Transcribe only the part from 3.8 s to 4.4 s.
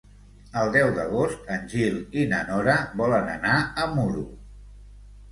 a Muro.